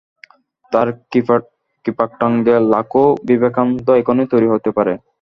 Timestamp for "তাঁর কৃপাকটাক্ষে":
0.71-2.55